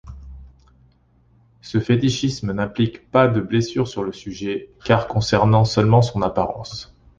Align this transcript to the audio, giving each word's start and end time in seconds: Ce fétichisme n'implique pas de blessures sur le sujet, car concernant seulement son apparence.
Ce 1.61 1.79
fétichisme 1.79 2.53
n'implique 2.53 3.11
pas 3.11 3.27
de 3.27 3.39
blessures 3.39 3.87
sur 3.87 4.01
le 4.03 4.11
sujet, 4.11 4.71
car 4.83 5.07
concernant 5.07 5.63
seulement 5.63 6.01
son 6.01 6.23
apparence. 6.23 6.91